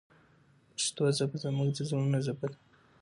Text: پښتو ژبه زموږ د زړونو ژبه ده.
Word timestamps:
پښتو 0.75 1.03
ژبه 1.17 1.37
زموږ 1.43 1.69
د 1.75 1.79
زړونو 1.89 2.17
ژبه 2.25 2.45
ده. 2.51 2.57